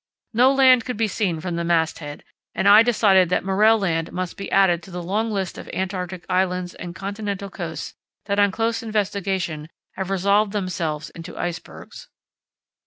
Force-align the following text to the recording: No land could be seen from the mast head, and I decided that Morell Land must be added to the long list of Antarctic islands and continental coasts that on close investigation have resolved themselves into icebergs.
No 0.33 0.51
land 0.51 0.83
could 0.83 0.97
be 0.97 1.07
seen 1.07 1.39
from 1.41 1.57
the 1.57 1.63
mast 1.63 1.99
head, 1.99 2.23
and 2.55 2.67
I 2.67 2.81
decided 2.81 3.29
that 3.29 3.43
Morell 3.43 3.77
Land 3.77 4.11
must 4.11 4.35
be 4.35 4.49
added 4.51 4.81
to 4.81 4.89
the 4.89 5.03
long 5.03 5.29
list 5.29 5.59
of 5.59 5.69
Antarctic 5.73 6.25
islands 6.27 6.73
and 6.73 6.95
continental 6.95 7.51
coasts 7.51 7.93
that 8.25 8.39
on 8.39 8.49
close 8.51 8.81
investigation 8.81 9.69
have 9.97 10.09
resolved 10.09 10.53
themselves 10.53 11.11
into 11.11 11.37
icebergs. 11.37 12.09